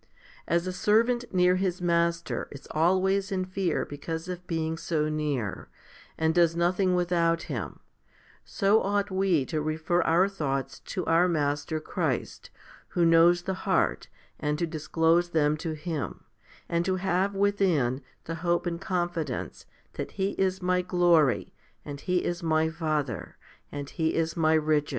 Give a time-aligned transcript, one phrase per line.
[0.47, 5.69] As a servant near his master is always in fear because of being so near,
[6.17, 7.79] and does nothing without him,
[8.43, 12.49] so ought we to refer our thqughts to our Master, Christ,
[12.87, 14.07] who knows the heart,
[14.39, 16.23] and to disclose them to Him,
[16.67, 21.53] and to have within the hope and confidence that" He is my glory,
[21.85, 23.37] and He is my Father,
[23.71, 24.89] and He is my riches."